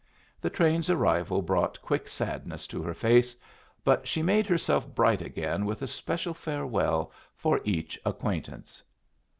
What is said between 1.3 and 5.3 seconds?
brought quick sadness to her face, but she made herself bright